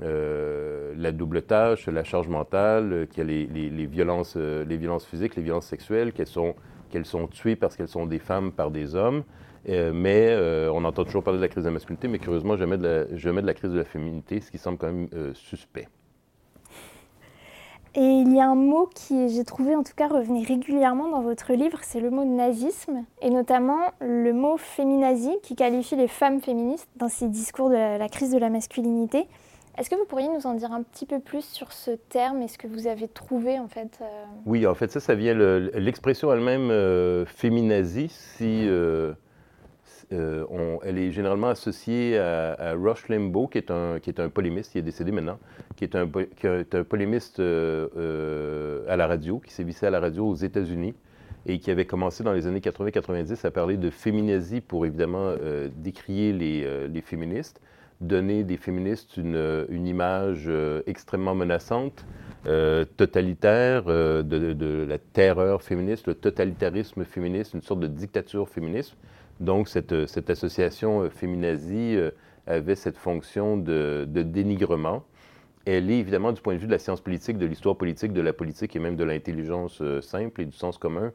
la 0.00 1.12
double 1.12 1.42
tâche, 1.42 1.86
la 1.88 2.04
charge 2.04 2.28
mentale, 2.28 3.08
qu'il 3.10 3.30
y 3.30 3.44
a 3.44 3.46
les 3.54 3.86
violences, 3.86 4.36
les 4.36 4.76
violences 4.78 5.04
physiques, 5.04 5.36
les 5.36 5.42
violences 5.42 5.66
sexuelles, 5.66 6.12
qu'elles 6.12 6.28
sont, 6.28 6.54
qu'elles 6.94 7.04
sont 7.04 7.26
tuées 7.26 7.56
parce 7.56 7.76
qu'elles 7.76 7.88
sont 7.88 8.06
des 8.06 8.20
femmes 8.20 8.52
par 8.52 8.70
des 8.70 8.94
hommes. 8.94 9.24
mais 9.66 10.36
on 10.72 10.84
entend 10.84 11.04
toujours 11.04 11.24
parler 11.24 11.38
de 11.38 11.42
la 11.42 11.48
crise 11.48 11.64
de 11.64 11.68
la 11.68 11.74
masculinité, 11.74 12.08
mais 12.08 12.18
curieusement, 12.18 12.56
jamais 12.56 12.78
de 12.78 12.86
la, 12.86 13.16
jamais 13.16 13.42
de 13.42 13.46
la 13.46 13.54
crise 13.54 13.72
de 13.72 13.78
la 13.78 13.84
féminité, 13.84 14.40
ce 14.40 14.50
qui 14.50 14.58
semble 14.58 14.78
quand 14.78 14.92
même 14.92 15.08
suspect. 15.34 15.88
Et 17.96 18.00
il 18.00 18.34
y 18.34 18.40
a 18.40 18.48
un 18.48 18.56
mot 18.56 18.90
qui, 18.92 19.28
j'ai 19.28 19.44
trouvé 19.44 19.76
en 19.76 19.84
tout 19.84 19.92
cas, 19.94 20.08
revenir 20.08 20.48
régulièrement 20.48 21.08
dans 21.08 21.22
votre 21.22 21.52
livre, 21.52 21.78
c'est 21.82 22.00
le 22.00 22.10
mot 22.10 22.24
nazisme, 22.24 23.04
et 23.22 23.30
notamment 23.30 23.78
le 24.00 24.32
mot 24.32 24.56
féminazie, 24.56 25.36
qui 25.44 25.54
qualifie 25.54 25.94
les 25.94 26.08
femmes 26.08 26.40
féministes 26.40 26.88
dans 26.96 27.08
ces 27.08 27.28
discours 27.28 27.70
de 27.70 27.76
la, 27.76 28.08
crise 28.08 28.32
de 28.32 28.38
la 28.38 28.50
masculinité. 28.50 29.28
Est-ce 29.76 29.90
que 29.90 29.96
vous 29.96 30.04
pourriez 30.04 30.28
nous 30.28 30.46
en 30.46 30.54
dire 30.54 30.72
un 30.72 30.82
petit 30.82 31.06
peu 31.06 31.20
plus 31.20 31.44
sur 31.44 31.72
ce 31.72 31.90
terme 31.92 32.42
et 32.42 32.48
ce 32.48 32.58
que 32.58 32.66
vous 32.66 32.86
avez 32.86 33.08
trouvé 33.08 33.58
en 33.58 33.68
fait 33.68 33.98
euh? 34.00 34.24
Oui, 34.46 34.66
en 34.66 34.74
fait, 34.74 34.90
ça, 34.90 35.00
ça 35.00 35.14
vient, 35.14 35.34
l'expression 35.34 36.32
elle-même 36.32 36.70
euh, 36.70 37.26
féminazie, 37.26 38.08
si 38.08 38.68
euh, 38.68 39.14
euh, 40.12 40.76
elle 40.84 40.98
est 40.98 41.12
généralement 41.12 41.48
associée 41.48 42.18
à, 42.18 42.74
Rush 42.74 43.08
Limbaugh, 43.08 43.48
qui 43.50 43.58
est, 43.58 43.70
un, 43.70 43.98
qui 44.00 44.10
est 44.10 44.20
un 44.20 44.28
polémiste, 44.28 44.72
qui 44.72 44.78
est 44.78 44.82
décédé 44.82 45.12
maintenant, 45.12 45.38
qui 45.76 45.84
est 45.84 45.94
un, 45.96 46.04
un 46.04 46.84
polémiste 46.84 47.40
euh, 47.40 47.88
euh, 47.96 48.84
à 48.88 48.96
la 48.96 49.06
radio, 49.06 49.38
qui 49.38 49.52
s'est 49.52 49.64
vissé 49.64 49.86
à 49.86 49.90
la 49.90 50.00
radio 50.00 50.26
aux 50.26 50.34
États-Unis 50.34 50.94
et 51.46 51.58
qui 51.58 51.70
avait 51.70 51.84
commencé 51.84 52.24
dans 52.24 52.32
les 52.32 52.46
années 52.46 52.60
80-90 52.60 53.46
à 53.46 53.50
parler 53.50 53.76
de 53.76 53.90
féminazie 53.90 54.62
pour 54.62 54.86
évidemment 54.86 55.34
décrier 55.76 56.32
les, 56.32 56.88
les, 56.88 57.00
féministes, 57.02 57.60
donner 58.06 58.44
des 58.44 58.56
féministes 58.56 59.16
une, 59.16 59.66
une 59.68 59.86
image 59.86 60.50
extrêmement 60.86 61.34
menaçante, 61.34 62.04
totalitaire, 62.44 63.84
de, 63.84 64.22
de, 64.22 64.86
la 64.88 64.98
terreur 64.98 65.62
féministe, 65.62 66.06
le 66.06 66.14
totalitarisme 66.14 67.04
féministe, 67.04 67.54
une 67.54 67.62
sorte 67.62 67.80
de 67.80 67.86
dictature 67.86 68.48
féministe. 68.48 68.96
Donc, 69.40 69.68
cette, 69.68 70.06
cette 70.06 70.30
association 70.30 71.02
euh, 71.02 71.10
Féminazie 71.10 71.96
euh, 71.96 72.10
avait 72.46 72.76
cette 72.76 72.96
fonction 72.96 73.56
de, 73.56 74.06
de 74.08 74.22
dénigrement. 74.22 75.04
elle 75.66 75.90
est 75.90 75.98
évidemment 75.98 76.32
du 76.32 76.40
point 76.40 76.54
de 76.54 76.58
vue 76.58 76.66
de 76.66 76.72
la 76.72 76.78
science 76.78 77.00
politique, 77.00 77.38
de 77.38 77.46
l'histoire 77.46 77.76
politique, 77.76 78.12
de 78.12 78.20
la 78.20 78.32
politique 78.32 78.76
et 78.76 78.78
même 78.78 78.96
de 78.96 79.04
l'intelligence 79.04 79.82
simple 80.02 80.42
et 80.42 80.44
du 80.44 80.52
sens 80.52 80.76
commun, 80.76 81.10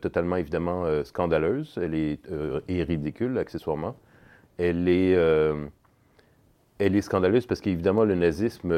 totalement 0.00 0.34
évidemment 0.34 0.84
scandaleuse. 1.04 1.78
Elle 1.80 1.94
est 1.94 2.18
et 2.66 2.82
ridicule 2.82 3.38
accessoirement. 3.38 3.94
Elle 4.58 4.88
est 4.88 5.16
elle 6.78 6.94
est 6.94 7.02
scandaleuse 7.02 7.46
parce 7.46 7.60
qu'évidemment, 7.60 8.04
le 8.04 8.14
nazisme, 8.14 8.72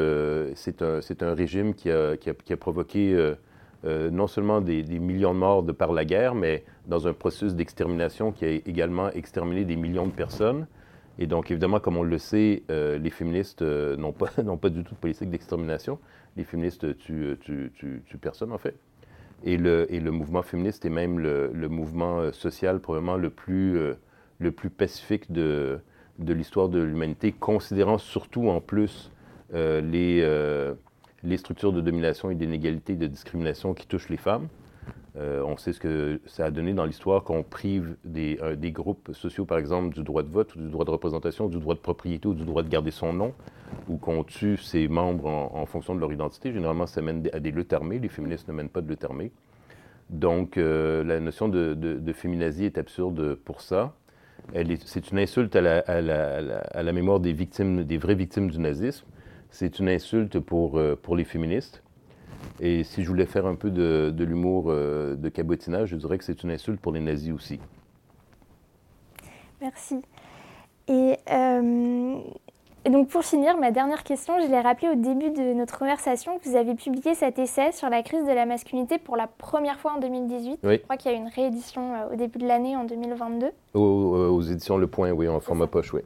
c'est 0.55 0.81
un, 0.81 1.33
régime 1.33 1.73
qui 1.73 1.89
a, 1.89 2.17
provoqué 2.59 3.35
euh, 3.83 4.11
non 4.11 4.27
seulement 4.27 4.61
des, 4.61 4.83
millions 4.83 5.33
de 5.33 5.39
morts 5.39 5.63
de 5.63 5.71
par 5.71 5.91
la 5.91 6.05
guerre, 6.05 6.35
mais 6.35 6.63
dans 6.87 7.07
un 7.07 7.13
processus 7.13 7.55
d'extermination 7.55 8.31
qui 8.31 8.45
a 8.45 8.49
également 8.49 9.09
exterminé 9.11 9.65
des 9.65 9.75
millions 9.75 10.05
de 10.05 10.11
personnes. 10.11 10.67
Et 11.19 11.27
donc, 11.27 11.51
évidemment, 11.51 11.79
comme 11.79 11.97
on 11.97 12.03
le 12.03 12.17
sait, 12.17 12.63
euh, 12.71 12.97
les 12.97 13.09
féministes 13.09 13.61
euh, 13.61 13.95
n'ont 13.97 14.13
pas, 14.13 14.29
du 14.69 14.83
tout 14.83 14.93
de 14.93 14.99
politique 14.99 15.29
d'extermination. 15.29 15.99
Les 16.37 16.43
féministes 16.43 16.97
tuent, 16.97 17.37
personne, 18.21 18.51
en 18.51 18.57
fait. 18.57 18.75
Et 19.43 19.57
le, 19.57 19.87
mouvement 20.11 20.43
féministe 20.43 20.85
est 20.85 20.89
même 20.89 21.19
le, 21.19 21.67
mouvement 21.67 22.31
social 22.31 22.79
probablement 22.79 23.17
le 23.17 23.31
plus 23.31 24.69
pacifique 24.69 25.31
de, 25.31 25.79
de 26.19 26.33
l'histoire 26.33 26.69
de 26.69 26.79
l'humanité, 26.79 27.31
considérant 27.31 27.97
surtout 27.97 28.49
en 28.49 28.61
plus 28.61 29.11
les 29.53 30.23
les 31.23 31.37
structures 31.37 31.73
de 31.73 31.81
domination 31.81 32.31
et 32.31 32.35
d'inégalité 32.35 32.95
de 32.95 33.07
discrimination 33.07 33.73
qui 33.73 33.87
touchent 33.87 34.09
les 34.09 34.17
femmes. 34.17 34.47
Euh, 35.17 35.43
on 35.45 35.57
sait 35.57 35.73
ce 35.73 35.79
que 35.79 36.21
ça 36.25 36.45
a 36.45 36.51
donné 36.51 36.73
dans 36.73 36.85
l'histoire 36.85 37.23
qu'on 37.23 37.43
prive 37.43 37.97
des, 38.05 38.39
euh, 38.41 38.55
des, 38.55 38.71
groupes 38.71 39.11
sociaux, 39.13 39.45
par 39.45 39.57
exemple, 39.57 39.93
du 39.93 40.03
droit 40.03 40.23
de 40.23 40.29
vote, 40.29 40.55
ou 40.55 40.59
du 40.59 40.69
droit 40.69 40.85
de 40.85 40.91
représentation, 40.91 41.49
du 41.49 41.59
droit 41.59 41.75
de 41.75 41.81
propriété 41.81 42.29
ou 42.29 42.33
du 42.33 42.45
droit 42.45 42.63
de 42.63 42.69
garder 42.69 42.91
son 42.91 43.11
nom, 43.11 43.33
ou 43.89 43.97
qu'on 43.97 44.23
tue 44.23 44.55
ses 44.55 44.87
membres 44.87 45.27
en, 45.27 45.65
fonction 45.65 45.95
de 45.95 45.99
leur 45.99 46.13
identité. 46.13 46.53
Généralement, 46.53 46.87
ça 46.87 47.01
mène 47.01 47.29
à 47.33 47.41
des 47.41 47.51
luttes 47.51 47.73
armées. 47.73 47.99
Les 47.99 48.07
féministes 48.07 48.47
ne 48.47 48.53
mènent 48.53 48.69
pas 48.69 48.79
de 48.79 48.87
lutte 48.87 49.03
armée. 49.03 49.31
Donc, 50.09 50.57
euh, 50.57 51.03
la 51.03 51.19
notion 51.19 51.49
de, 51.49 51.73
de, 51.73 52.13
féminazie 52.13 52.65
est 52.65 52.77
absurde 52.77 53.35
pour 53.35 53.59
ça. 53.59 53.93
C'est 54.85 55.11
une 55.11 55.19
insulte 55.19 55.55
à 55.55 55.61
la, 56.01 56.93
mémoire 56.93 57.19
des 57.19 57.33
victimes, 57.33 57.83
des 57.83 57.97
vraies 57.97 58.15
victimes 58.15 58.49
du 58.49 58.59
nazisme 58.59 59.05
c'est 59.51 59.79
une 59.79 59.89
insulte 59.89 60.39
pour, 60.39 60.79
euh, 60.79 60.97
les 61.15 61.25
féministes. 61.25 61.83
Et 62.59 62.83
si 62.83 63.03
je 63.03 63.07
voulais 63.07 63.25
faire 63.25 63.45
un 63.45 63.55
peu 63.55 63.69
de, 63.69 64.11
de 64.15 64.23
l'humour 64.23 64.65
euh, 64.67 65.15
de 65.15 65.29
cabotinage, 65.29 65.89
je 65.89 65.95
dirais 65.97 66.17
que 66.17 66.23
c'est 66.23 66.41
une 66.43 66.51
insulte 66.51 66.79
pour 66.79 66.91
les 66.91 67.01
nazis 67.01 67.33
aussi. 67.33 67.59
Merci. 69.59 70.01
Et, 70.87 71.17
euh, 71.29 72.19
donc 72.89 73.09
pour 73.09 73.23
finir, 73.23 73.57
ma 73.57 73.71
dernière 73.71 74.03
question, 74.03 74.39
je 74.41 74.47
l'ai 74.47 74.59
rappelé 74.59 74.89
au 74.89 74.95
début 74.95 75.29
de 75.29 75.53
notre 75.53 75.77
conversation, 75.77 76.39
que 76.39 76.49
vous 76.49 76.55
avez 76.55 76.73
publié 76.73 77.13
cet 77.13 77.37
essai 77.37 77.71
sur 77.71 77.89
la 77.89 78.01
crise 78.01 78.25
de 78.25 78.31
la 78.31 78.45
masculinité 78.45 78.97
pour 78.97 79.15
la 79.15 79.27
première 79.27 79.79
fois 79.79 79.93
en 79.93 79.99
2018. 79.99 80.59
Je 80.63 80.75
crois 80.77 80.97
qu'il 80.97 81.11
y 81.11 81.13
a 81.13 81.17
eu 81.17 81.21
une 81.21 81.29
réédition 81.29 82.11
au 82.11 82.15
début 82.15 82.39
de 82.39 82.47
l'année 82.47 82.75
en 82.75 82.83
2022. 82.83 83.51
Aux, 83.75 83.79
aux, 83.79 84.41
éditions 84.41 84.77
Le 84.77 84.87
Point, 84.87 85.11
oui, 85.11 85.27
en 85.27 85.39
format 85.39 85.67
poche, 85.67 85.93
oui. 85.93 86.01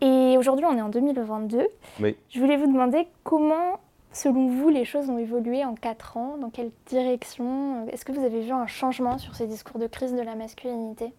Et 0.00 0.36
aujourd'hui, 0.38 0.64
on 0.66 0.76
est 0.76 0.82
en 0.82 0.88
2022. 0.88 1.66
Je 2.00 2.40
voulais 2.40 2.56
vous 2.56 2.66
demander 2.66 3.08
comment, 3.24 3.80
selon 4.12 4.48
vous, 4.48 4.68
les 4.68 4.84
choses 4.84 5.10
ont 5.10 5.18
évolué 5.18 5.64
en 5.64 5.74
quatre 5.74 6.16
ans 6.16 6.36
Dans 6.40 6.50
quelle 6.50 6.70
direction? 6.86 7.86
Est-ce 7.88 8.04
que 8.04 8.12
vous 8.12 8.24
avez 8.24 8.40
vu 8.40 8.52
un 8.52 8.66
changement 8.68 9.18
sur 9.18 9.34
ces 9.34 9.46
discours 9.46 9.80
de 9.80 9.88
crise 9.88 10.14
de 10.14 10.22
la 10.22 10.36
masculinité? 10.36 11.12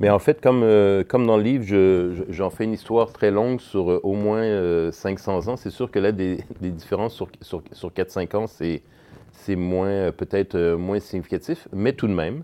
Mais 0.00 0.10
en 0.10 0.18
fait, 0.18 0.40
comme, 0.40 0.62
euh, 0.62 1.04
comme 1.04 1.26
dans 1.26 1.36
le 1.36 1.42
livre, 1.42 1.64
j'en 2.28 2.50
fais 2.50 2.64
une 2.64 2.72
histoire 2.72 3.12
très 3.12 3.30
longue 3.30 3.60
sur 3.60 3.90
euh, 3.90 4.00
au 4.02 4.14
moins 4.14 4.42
500 4.90 5.48
euh, 5.48 5.52
ans. 5.52 5.56
C'est 5.56 5.70
sûr 5.70 5.90
que 5.90 5.98
là, 5.98 6.12
des, 6.12 6.38
des 6.60 6.70
différences 6.70 7.14
sur, 7.14 7.28
sur, 7.40 7.62
sur 7.72 7.90
4-5 7.90 8.36
ans, 8.36 8.46
c'est 8.46 8.82
moins, 9.56 10.10
peut-être 10.12 10.74
moins 10.74 11.00
significatif, 11.00 11.68
mais 11.72 11.92
tout 11.92 12.08
de 12.08 12.14
même, 12.14 12.42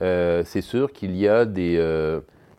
c'est 0.00 0.60
sûr 0.60 0.92
qu'il 0.92 1.16
y 1.16 1.26
a 1.26 1.44
des 1.44 1.78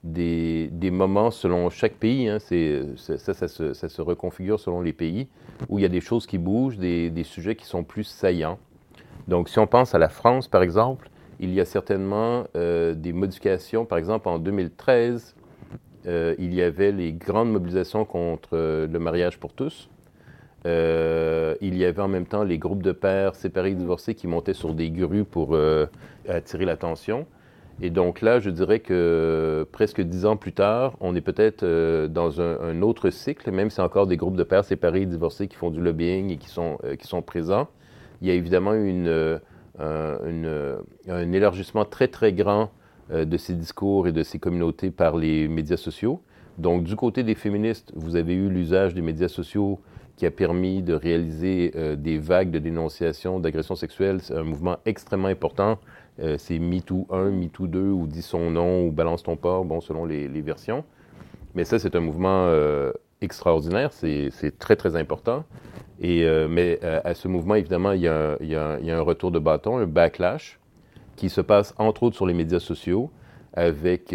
des, 0.03 0.91
moments 0.91 1.31
selon 1.31 1.69
chaque 1.69 1.95
pays, 1.95 2.29
hein, 2.29 2.39
ça, 2.39 3.33
ça, 3.33 3.47
se, 3.47 4.01
reconfigure 4.01 4.59
selon 4.59 4.81
les 4.81 4.93
pays, 4.93 5.27
où 5.67 5.79
il 5.79 5.81
y 5.81 5.85
a 5.85 5.89
des 5.89 6.01
choses 6.01 6.25
qui 6.25 6.37
bougent, 6.37 6.77
des, 6.77 7.23
sujets 7.23 7.55
qui 7.55 7.65
sont 7.65 7.83
plus 7.83 8.05
saillants. 8.05 8.59
Donc, 9.27 9.49
si 9.49 9.59
on 9.59 9.67
pense 9.67 9.93
à 9.93 9.99
la 9.99 10.09
France, 10.09 10.47
par 10.47 10.63
exemple, 10.63 11.09
il 11.39 11.53
y 11.53 11.61
a 11.61 11.65
certainement 11.65 12.45
euh, 12.55 12.93
des 12.93 13.13
modifications. 13.13 13.85
Par 13.85 13.97
exemple, 13.97 14.27
en 14.27 14.39
2013, 14.39 15.35
euh, 16.05 16.35
il 16.37 16.53
y 16.53 16.61
avait 16.61 16.91
les 16.91 17.13
grandes 17.13 17.51
mobilisations 17.51 18.05
contre 18.05 18.49
euh, 18.53 18.87
le 18.87 18.99
mariage 18.99 19.39
pour 19.39 19.53
tous. 19.53 19.89
il 20.65 21.77
y 21.77 21.85
avait 21.85 22.01
en 22.01 22.07
même 22.09 22.25
temps 22.25 22.43
les 22.43 22.57
groupes 22.57 22.83
de 22.83 22.91
pères 22.91 23.35
séparés 23.35 23.71
et 23.71 23.75
divorcés 23.75 24.15
qui 24.15 24.27
montaient 24.27 24.53
sur 24.53 24.73
des 24.73 24.89
grues 24.91 25.23
pour 25.23 25.57
attirer 26.27 26.65
l'attention. 26.65 27.25
Et 27.81 27.89
donc 27.89 28.19
là, 28.19 28.41
je 28.41 28.49
dirais 28.49 28.81
que 28.81 29.65
presque 29.71 30.01
dix 30.01 30.25
ans 30.25 30.35
plus 30.35 30.51
tard, 30.51 30.97
on 30.99 31.15
est 31.15 31.21
peut-être 31.21 31.63
dans 32.07 32.41
un, 32.41 32.81
autre 32.81 33.09
cycle, 33.09 33.51
même 33.51 33.69
si 33.69 33.79
encore 33.79 34.05
des 34.05 34.17
groupes 34.17 34.35
de 34.35 34.43
pères 34.43 34.65
séparés, 34.65 35.05
divorcés, 35.05 35.47
qui 35.47 35.55
font 35.55 35.71
du 35.71 35.79
lobbying 35.79 36.29
et 36.29 36.37
qui 36.37 36.49
sont, 36.49 37.21
présents. 37.25 37.69
Il 38.21 38.27
y 38.27 38.31
a 38.31 38.33
évidemment 38.33 38.73
une, 38.73 39.39
une 39.79 40.77
un 41.07 41.31
élargissement 41.31 41.85
très, 41.85 42.07
très 42.07 42.33
grand 42.33 42.71
de 43.09 43.37
ces 43.37 43.53
discours 43.53 44.07
et 44.07 44.11
de 44.11 44.23
ces 44.23 44.37
communautés 44.37 44.91
par 44.91 45.17
les 45.17 45.47
médias 45.47 45.77
sociaux. 45.77 46.21
Donc, 46.57 46.83
du 46.83 46.95
côté 46.95 47.23
des 47.23 47.35
féministes, 47.35 47.91
vous 47.95 48.15
avez 48.15 48.33
eu 48.33 48.49
l'usage 48.49 48.93
des 48.93 49.01
médias 49.01 49.29
sociaux 49.29 49.79
qui 50.17 50.25
a 50.25 50.31
permis 50.31 50.83
de 50.83 50.93
réaliser 50.93 51.71
des 51.97 52.17
vagues 52.17 52.51
de 52.51 52.59
dénonciation 52.59 53.39
d'agressions 53.39 53.75
sexuelles. 53.75 54.19
C'est 54.21 54.35
un 54.35 54.43
mouvement 54.43 54.77
extrêmement 54.85 55.29
important 55.29 55.79
euh, 56.21 56.35
c'est 56.37 56.59
MeToo 56.59 57.07
1, 57.09 57.31
MeToo 57.31 57.67
2, 57.67 57.79
ou 57.79 58.07
Dis 58.07 58.21
son 58.21 58.51
nom, 58.51 58.87
ou 58.87 58.91
Balance 58.91 59.23
ton 59.23 59.35
port, 59.35 59.63
bon, 59.65 59.79
selon 59.79 60.05
les, 60.05 60.27
versions. 60.41 60.83
Mais 61.55 61.65
ça, 61.65 61.79
c'est 61.79 61.95
un 61.95 62.01
mouvement 62.01 62.45
euh, 62.47 62.91
extraordinaire, 63.21 63.91
c'est 63.93 64.57
très, 64.59 64.75
très 64.75 64.95
important. 64.95 65.45
Euh, 66.03 66.47
mais 66.49 66.79
à 66.83 67.13
ce 67.13 67.27
mouvement, 67.27 67.55
évidemment, 67.55 67.91
il 67.91 68.01
y, 68.01 68.07
a, 68.07 68.37
un 68.39 69.01
retour 69.01 69.31
de 69.31 69.39
bâton, 69.39 69.77
un 69.77 69.85
backlash, 69.85 70.59
qui 71.15 71.29
se 71.29 71.41
passe 71.41 71.73
entre 71.77 72.03
autres 72.03 72.15
sur 72.15 72.25
les 72.25 72.33
médias 72.33 72.59
sociaux, 72.59 73.11
avec, 73.53 74.13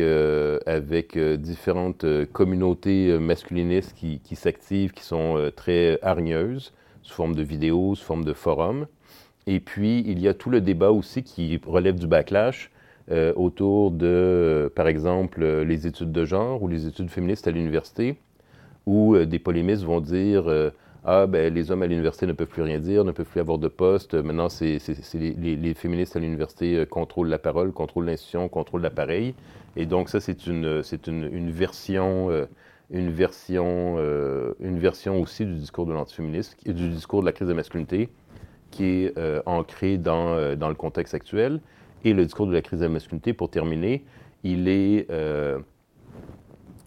avec 0.66 1.18
différentes 1.18 2.06
communautés 2.32 3.18
masculinistes 3.18 3.94
qui, 3.94 4.36
s'activent, 4.36 4.92
qui 4.92 5.02
sont 5.04 5.50
très 5.54 5.98
hargneuses, 6.02 6.72
sous 7.02 7.14
forme 7.14 7.34
de 7.34 7.42
vidéos, 7.42 7.94
sous 7.94 8.04
forme 8.04 8.24
de 8.24 8.32
forums. 8.32 8.86
Et 9.46 9.60
puis, 9.60 10.02
il 10.06 10.18
y 10.18 10.28
a 10.28 10.34
tout 10.34 10.50
le 10.50 10.60
débat 10.60 10.90
aussi 10.90 11.22
qui 11.22 11.60
relève 11.66 11.98
du 11.98 12.06
backlash 12.06 12.70
euh, 13.10 13.34
autour 13.36 13.90
de, 13.90 14.72
par 14.74 14.88
exemple, 14.88 15.44
les 15.44 15.86
études 15.86 16.12
de 16.12 16.24
genre 16.24 16.62
ou 16.62 16.68
les 16.68 16.86
études 16.86 17.10
féministes 17.10 17.46
à 17.46 17.50
l'université, 17.50 18.16
où 18.86 19.14
euh, 19.14 19.26
des 19.26 19.38
polémistes 19.38 19.84
vont 19.84 20.00
dire 20.00 20.48
euh, 20.48 20.70
Ah, 21.04 21.26
ben, 21.26 21.52
les 21.52 21.70
hommes 21.70 21.82
à 21.82 21.86
l'université 21.86 22.26
ne 22.26 22.32
peuvent 22.32 22.48
plus 22.48 22.62
rien 22.62 22.78
dire, 22.78 23.04
ne 23.04 23.12
peuvent 23.12 23.26
plus 23.26 23.40
avoir 23.40 23.58
de 23.58 23.68
poste. 23.68 24.14
Maintenant, 24.14 24.48
c'est 24.48 24.78
les, 25.14 25.74
féministes 25.74 26.16
à 26.16 26.20
l'université 26.20 26.84
contrôlent 26.86 27.28
la 27.28 27.38
parole, 27.38 27.72
contrôlent 27.72 28.06
l'institution, 28.06 28.48
contrôlent 28.48 28.82
l'appareil. 28.82 29.34
Et 29.76 29.86
donc, 29.86 30.08
ça, 30.08 30.20
c'est 30.20 30.46
une, 30.46 30.82
une, 31.06 31.50
version. 31.50 32.30
une 32.90 33.10
version, 33.10 33.98
une 34.60 34.78
version 34.78 35.20
aussi 35.20 35.44
du 35.44 35.54
discours 35.54 35.86
de 35.86 35.92
l'antiféminisme, 35.92 36.56
du 36.64 36.88
discours 36.88 37.20
de 37.20 37.26
la 37.26 37.32
crise 37.32 37.48
de 37.48 37.54
masculinité, 37.54 38.08
qui 38.74 38.84
est 38.84 39.18
euh, 39.18 39.40
ancré 39.46 39.98
dans, 39.98 40.34
euh, 40.34 40.56
dans, 40.56 40.68
le 40.68 40.74
contexte 40.74 41.14
actuel. 41.14 41.60
Et 42.04 42.12
le 42.12 42.24
discours 42.24 42.46
de 42.46 42.52
la 42.52 42.60
crise 42.60 42.80
de 42.80 42.84
la 42.84 42.90
masculinité, 42.90 43.32
pour 43.32 43.48
terminer, 43.48 44.04
il, 44.42 44.68
est, 44.68 45.06
euh, 45.10 45.58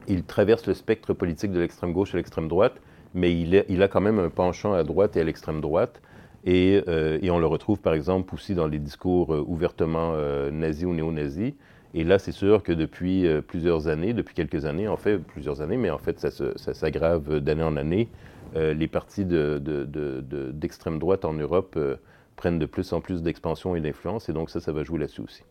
il 0.08 0.24
traverse 0.24 0.66
le 0.68 0.74
spectre 0.74 1.14
politique 1.14 1.52
de 1.52 1.60
l'extrême 1.60 1.94
gauche 1.94 2.14
à 2.14 2.18
l'extrême 2.18 2.48
droite, 2.48 2.82
mais 3.14 3.32
il, 3.34 3.64
il, 3.70 3.82
a 3.84 3.88
quand 3.88 4.02
même 4.02 4.20
un 4.20 4.30
penchant 4.30 4.74
à 4.74 4.84
droite 4.84 5.18
et 5.18 5.22
à 5.22 5.24
l'extrême 5.24 5.62
droite. 5.62 6.02
Et, 6.46 6.82
et, 7.22 7.30
on 7.30 7.40
le 7.40 7.48
retrouve 7.48 7.80
par 7.80 7.94
exemple 7.94 8.34
aussi 8.34 8.56
dans 8.56 8.68
les 8.68 8.80
discours 8.80 9.30
ouvertement 9.48 10.14
nazis 10.52 10.86
ou 10.86 10.94
néo-nazis. 10.94 11.54
Et 11.94 12.04
là, 12.06 12.20
c'est 12.20 12.32
sûr 12.32 12.64
que 12.64 12.72
depuis 12.72 13.26
plusieurs 13.48 13.90
années, 13.90 14.14
depuis 14.14 14.34
quelques 14.34 14.66
années, 14.66 14.88
en 14.88 14.96
fait, 14.96 15.18
plusieurs 15.18 15.62
années, 15.62 15.76
mais 15.76 15.90
en 15.90 15.98
fait, 15.98 16.20
ça 16.20 16.74
s'aggrave 16.74 17.40
d'année 17.40 17.64
en 17.64 17.76
année, 17.76 18.08
euh, 18.56 18.74
les 18.74 18.88
partis 18.88 19.26
d'extrême 19.26 20.96
de, 20.96 21.00
droite 21.00 21.26
en 21.26 21.34
Europe 21.34 21.74
euh, 21.78 21.96
prennent 22.36 22.60
de 22.60 22.66
plus 22.66 22.94
en 22.94 23.02
plus 23.02 23.22
d'expansion 23.22 23.76
et 23.76 23.82
d'influence, 23.82 24.30
et 24.30 24.34
donc 24.34 24.50
ça, 24.50 24.60
ça 24.60 24.72
va 24.72 24.84
jouer 24.84 25.00
là-dessus 25.00 25.22
aussi. 25.22 25.44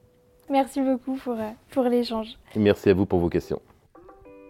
Merci 0.48 0.80
beaucoup 0.80 1.16
pour, 1.16 1.34
euh, 1.34 1.50
pour 1.70 1.84
l'échange. 1.84 2.38
Merci 2.54 2.90
à 2.90 2.94
vous 2.94 3.06
pour 3.06 3.18
vos 3.18 3.28
questions. 3.28 3.60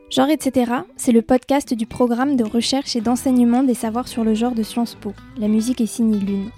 Genre 0.08 0.28
etc., 0.28 0.72
c'est 0.96 1.10
le 1.10 1.20
podcast 1.20 1.75
du 1.75 1.84
programme 1.84 2.36
de 2.36 2.44
recherche 2.44 2.94
et 2.94 3.00
d'enseignement 3.00 3.64
des 3.64 3.75
savoirs 3.75 4.06
sur 4.06 4.22
le 4.22 4.34
genre 4.34 4.54
de 4.54 4.62
Sciences 4.62 4.94
Po. 4.94 5.12
La 5.36 5.48
musique 5.48 5.80
est 5.80 5.86
signée 5.86 6.20
Lune. 6.20 6.50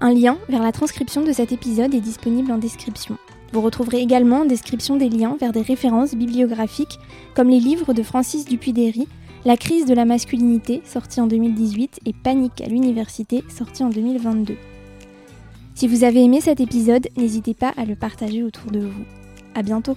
Un 0.00 0.12
lien 0.12 0.36
vers 0.48 0.62
la 0.62 0.72
transcription 0.72 1.22
de 1.22 1.32
cet 1.32 1.52
épisode 1.52 1.94
est 1.94 2.00
disponible 2.00 2.50
en 2.50 2.58
description. 2.58 3.16
Vous 3.52 3.60
retrouverez 3.60 4.00
également 4.00 4.40
en 4.40 4.44
description 4.44 4.96
des 4.96 5.08
liens 5.08 5.36
vers 5.40 5.52
des 5.52 5.62
références 5.62 6.14
bibliographiques 6.14 6.98
comme 7.34 7.48
les 7.48 7.60
livres 7.60 7.94
de 7.94 8.02
Francis 8.02 8.44
Dupuy-Derry 8.44 9.06
La 9.44 9.56
crise 9.56 9.86
de 9.86 9.94
la 9.94 10.04
masculinité, 10.04 10.82
sorti 10.84 11.20
en 11.20 11.28
2018, 11.28 12.00
et 12.04 12.12
Panique 12.12 12.60
à 12.60 12.66
l'université, 12.66 13.44
sorti 13.48 13.84
en 13.84 13.90
2022. 13.90 14.56
Si 15.76 15.86
vous 15.86 16.02
avez 16.02 16.24
aimé 16.24 16.40
cet 16.40 16.58
épisode, 16.60 17.06
n'hésitez 17.16 17.54
pas 17.54 17.72
à 17.76 17.84
le 17.84 17.94
partager 17.94 18.42
autour 18.42 18.72
de 18.72 18.80
vous. 18.80 19.04
À 19.54 19.62
bientôt! 19.62 19.96